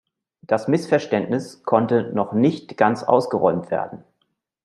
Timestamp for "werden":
3.69-4.03